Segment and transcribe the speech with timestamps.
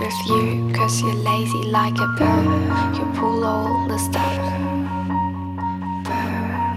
[0.00, 4.48] With you, cause you're lazy like a bird You pull all the stops.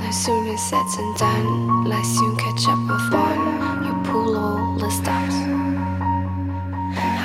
[0.03, 3.41] No sooner said and done, I soon catch up with one.
[3.85, 5.35] You pull all the stops.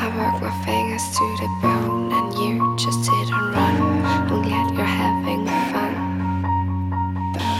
[0.03, 3.77] I work my fingers to the bone, and you just hit and run.
[4.05, 5.95] I'm glad you're having fun.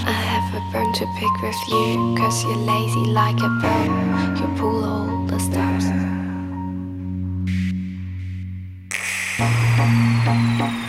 [0.07, 4.47] I have a bone to pick with you, cause you're lazy like a bird You
[4.59, 5.20] pull all
[10.25, 10.80] 咚咚咚。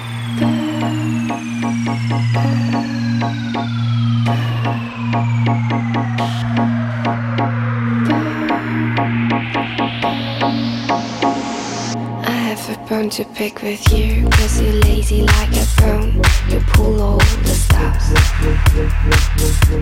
[13.02, 16.22] Bone to pick with you, cause you're lazy like a bone.
[16.50, 18.14] You pull all the stops.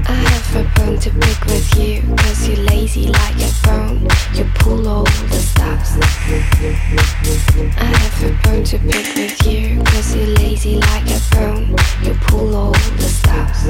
[0.07, 4.07] I have a bone to pick with you, cause you're lazy like a bone.
[4.33, 5.97] You pull all the stops.
[7.77, 11.75] I have a bone to pick with you, cause you're lazy like a bone.
[12.01, 13.67] You pull all the stops.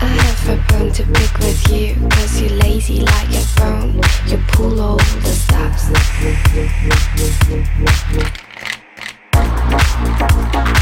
[0.00, 4.00] I have a bone to pick with you, cause you're lazy like a bone.
[4.26, 5.90] You pull all the stops.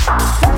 [0.06, 0.53] I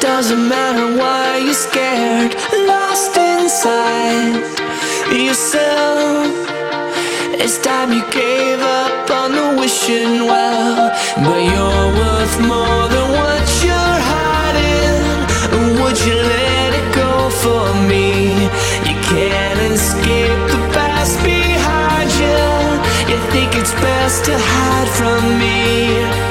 [0.00, 2.34] Doesn't matter why you're scared,
[2.66, 4.40] lost inside
[5.12, 6.26] yourself.
[7.42, 13.44] It's time you gave up on the wishing well, but you're worth more than what
[13.62, 15.82] you're hiding.
[15.82, 18.44] Would you let it go for me?
[18.88, 22.40] You can't escape the past behind you.
[23.12, 26.29] You think it's best to hide from me.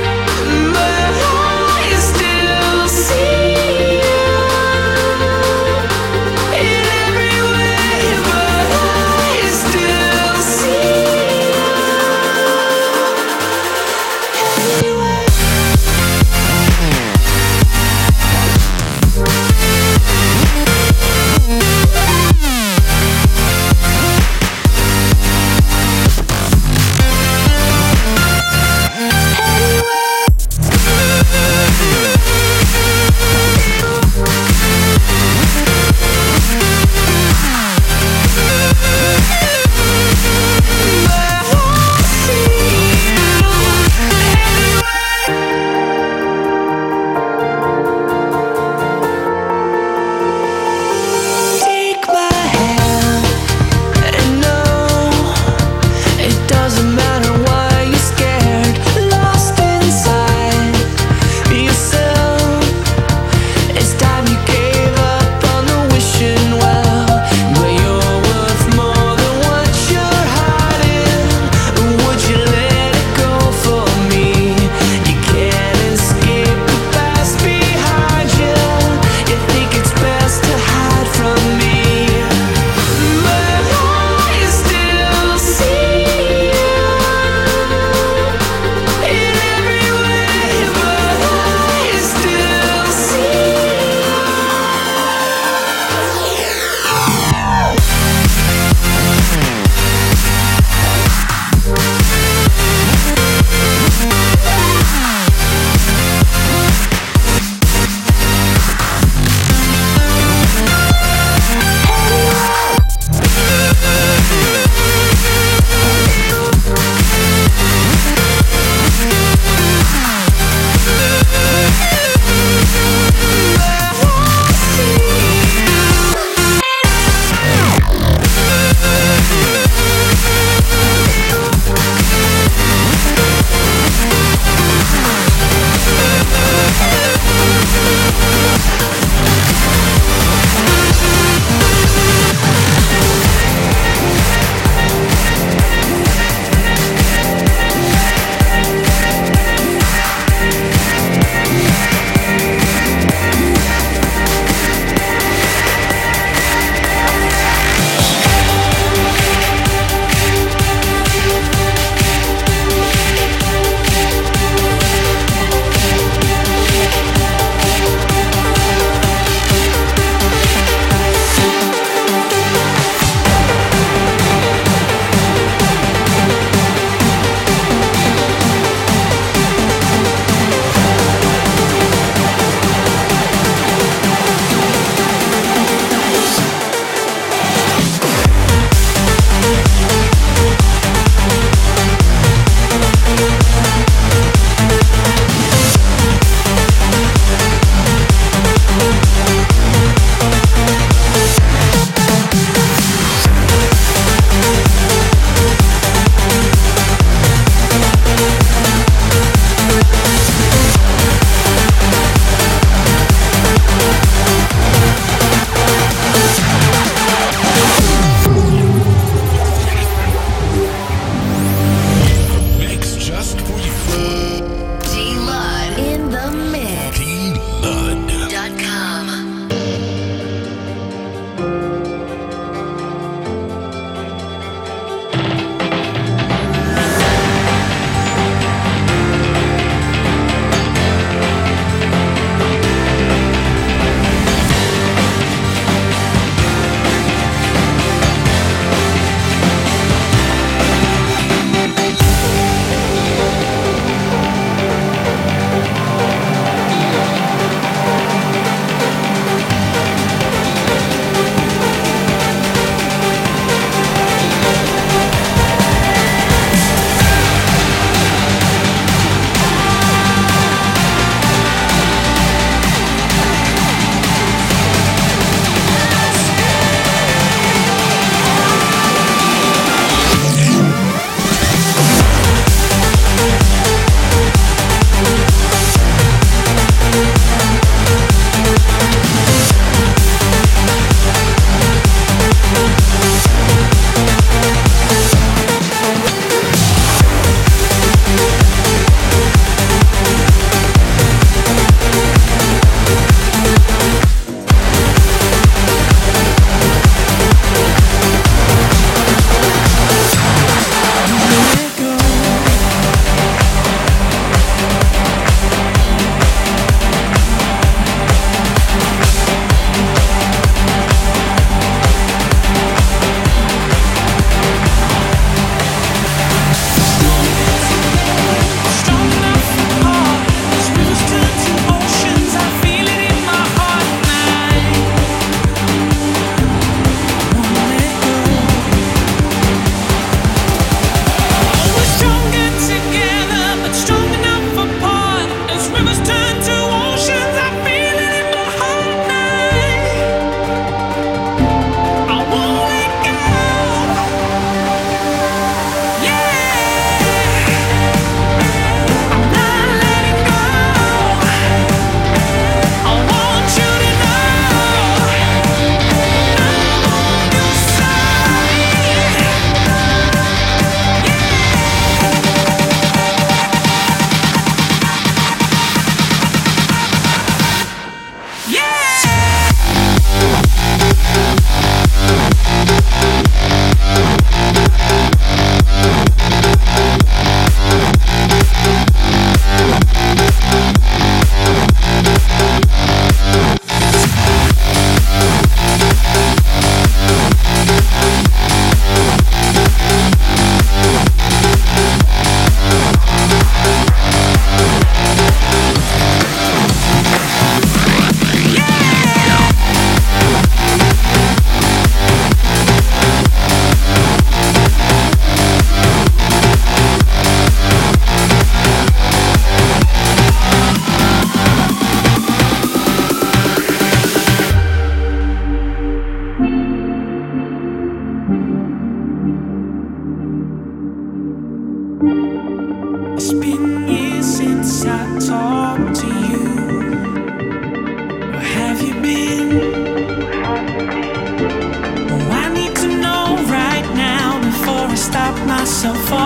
[445.82, 446.19] so far.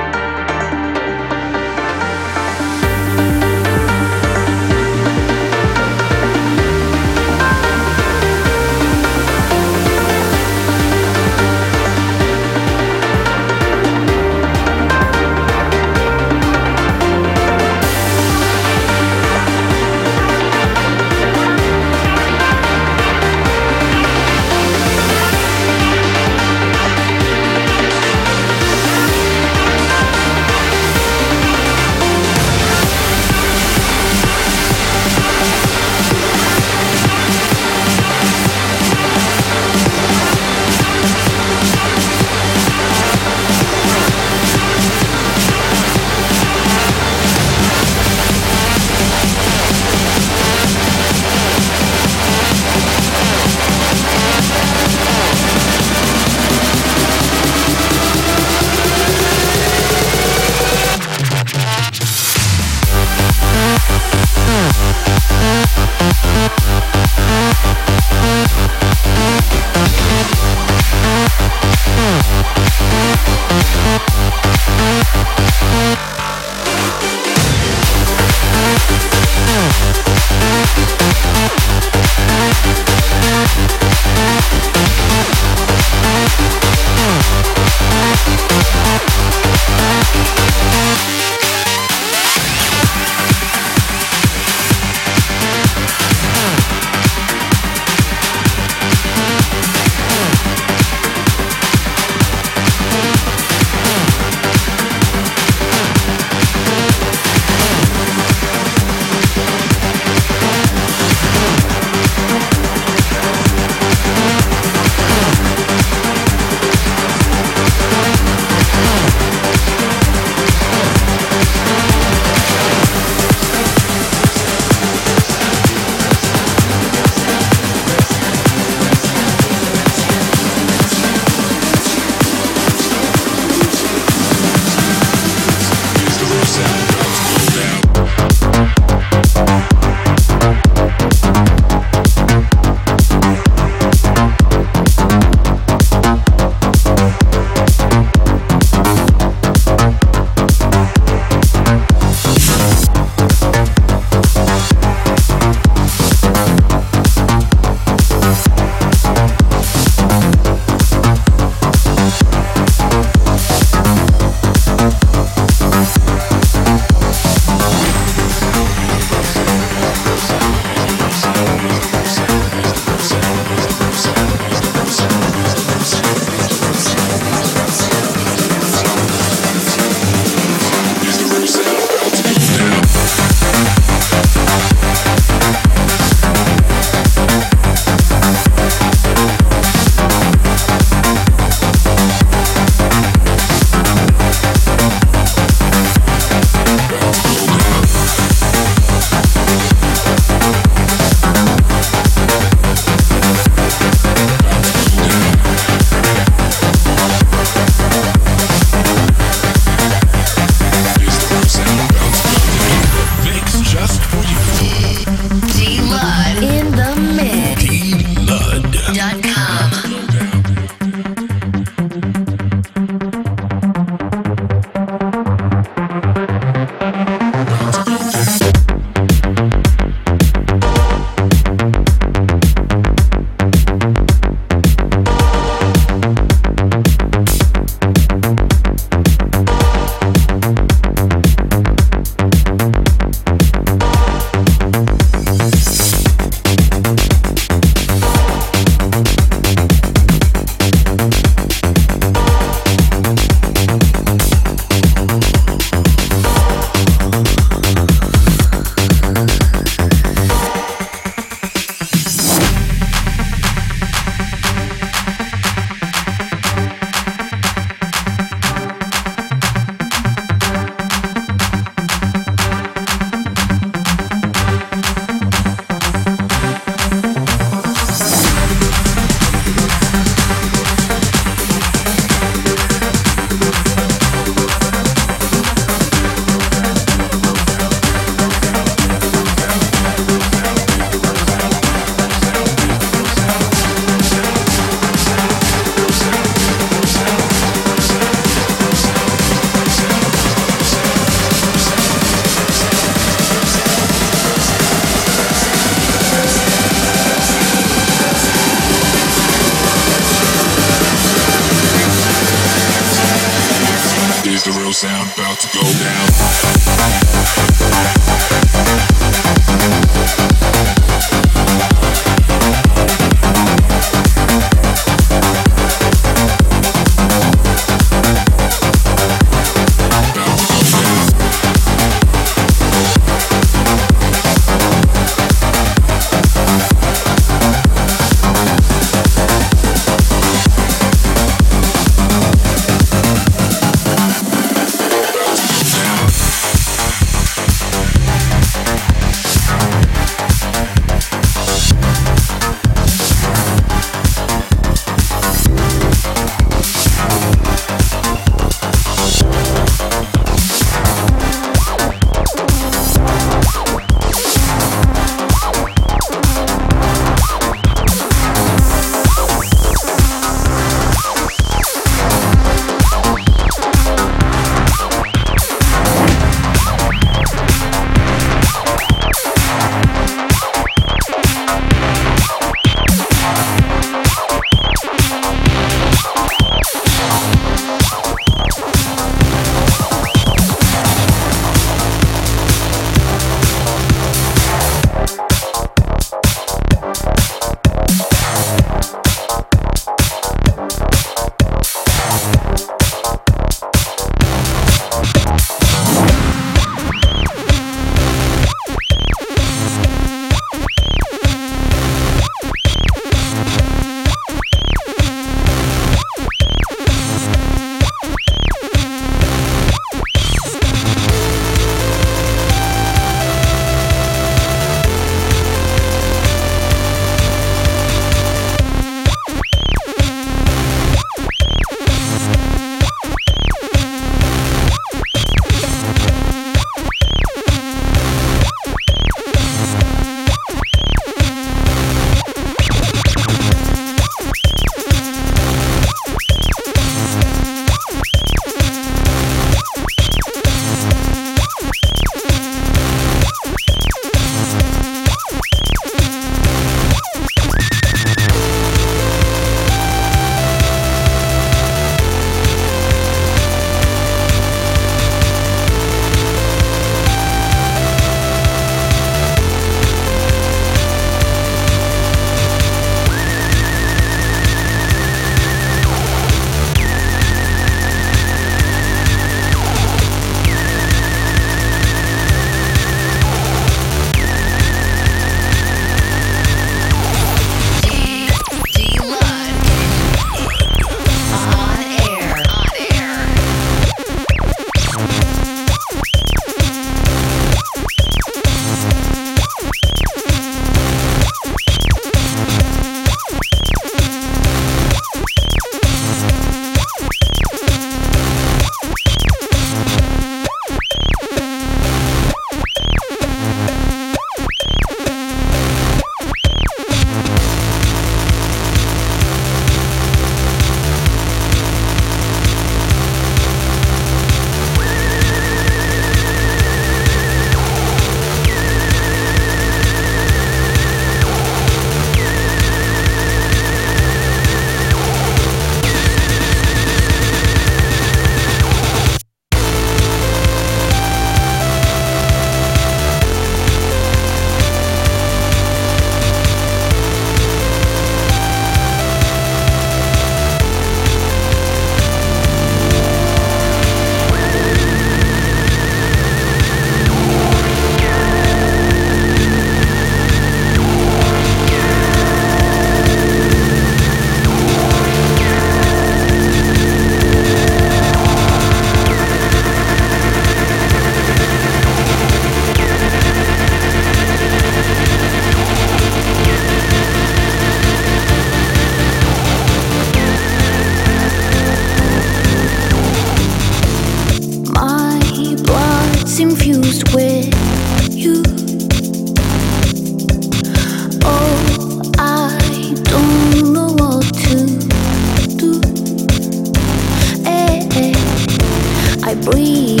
[599.51, 600.00] free.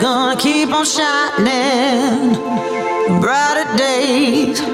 [0.00, 2.34] gonna keep on shining
[3.20, 4.73] brighter days.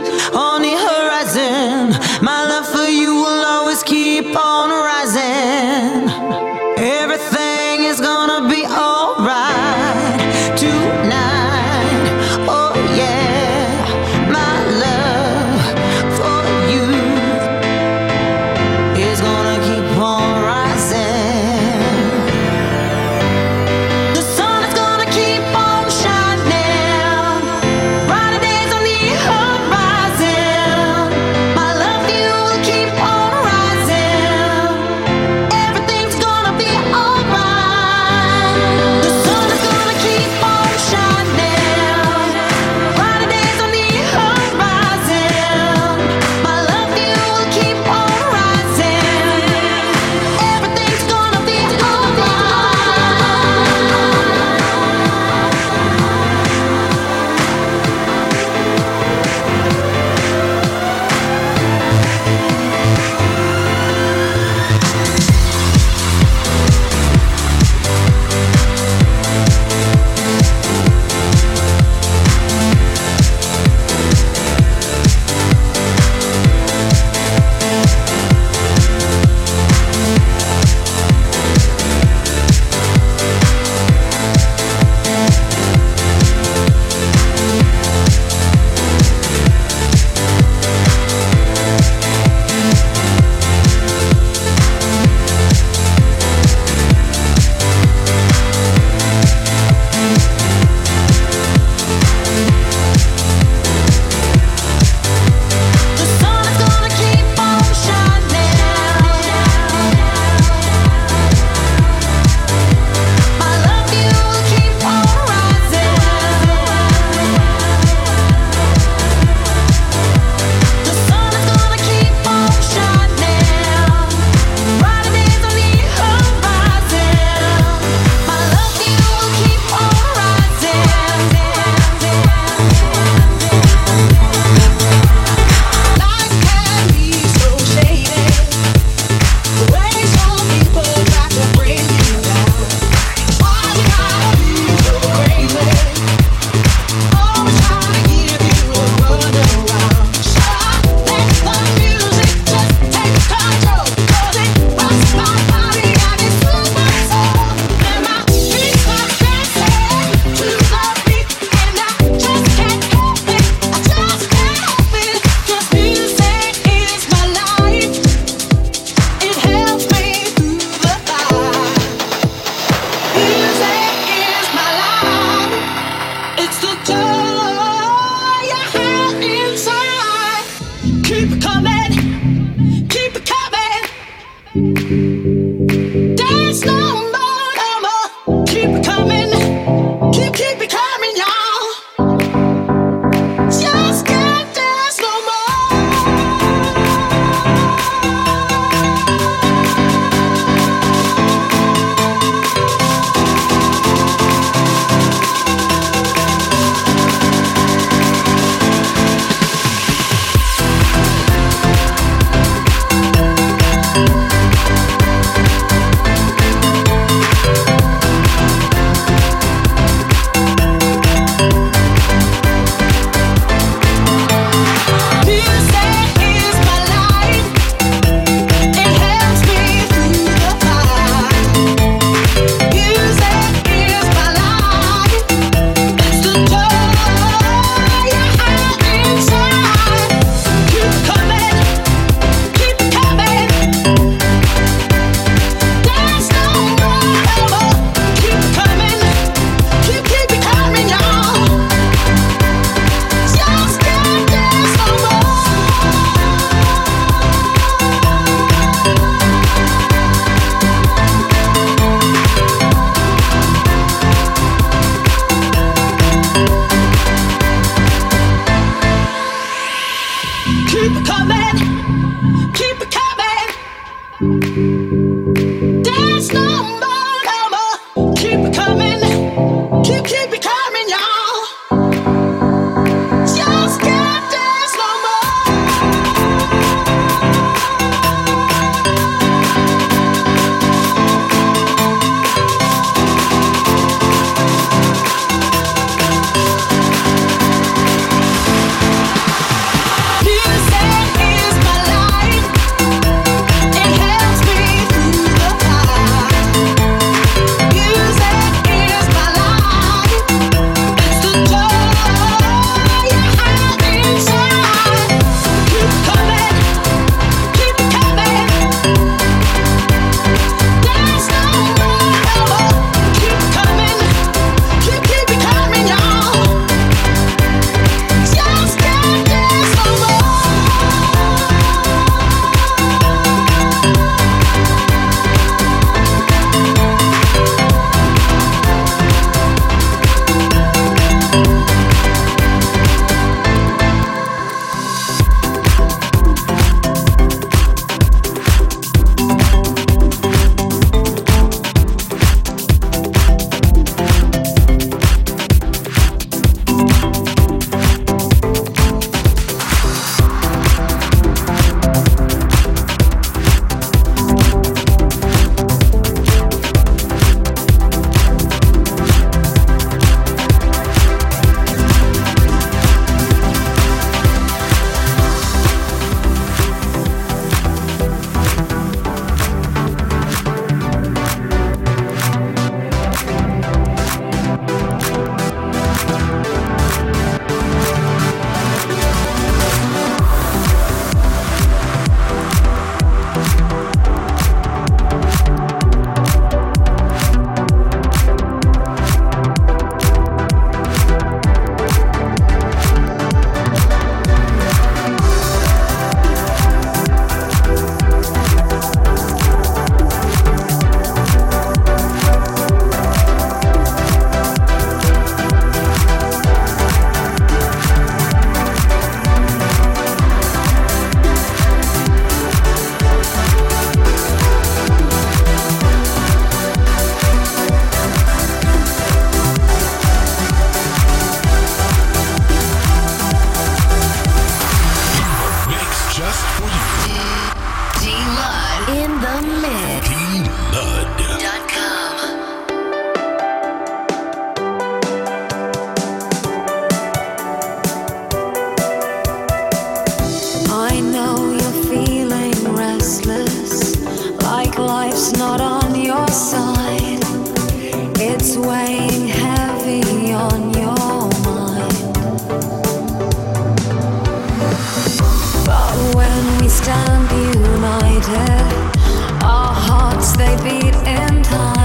[470.41, 471.80] They beat in time.